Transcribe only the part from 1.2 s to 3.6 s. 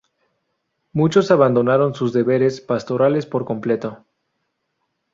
abandonaron sus deberes pastorales por